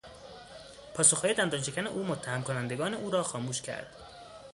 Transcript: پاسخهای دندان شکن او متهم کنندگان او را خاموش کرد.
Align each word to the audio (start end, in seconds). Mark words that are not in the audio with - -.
پاسخهای 0.93 1.33
دندان 1.33 1.61
شکن 1.61 1.87
او 1.87 2.03
متهم 2.03 2.43
کنندگان 2.43 2.93
او 2.93 3.11
را 3.11 3.23
خاموش 3.23 3.61
کرد. 3.61 3.95